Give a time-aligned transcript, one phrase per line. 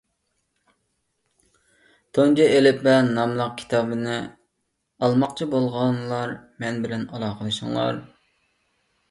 [2.17, 4.17] «تۇنجى ئېلىپبە» ناملىق كىتابنى
[5.09, 6.35] ئالماقچى بولغانلار
[6.65, 8.03] مەن بىلەن ئالاقىلىشىڭلار.